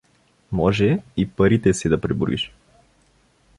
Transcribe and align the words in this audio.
—Може 0.59 1.03
и 1.17 1.29
парите 1.29 1.73
си 1.73 1.89
да 1.89 2.01
преброиш. 2.01 2.53